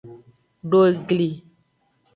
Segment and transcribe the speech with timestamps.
[0.71, 1.29] Do egli.